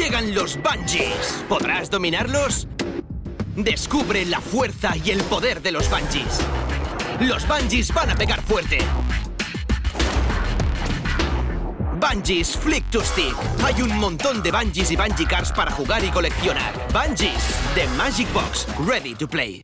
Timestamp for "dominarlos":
1.90-2.66